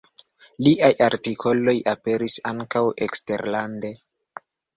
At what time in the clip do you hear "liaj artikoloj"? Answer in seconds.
0.67-1.75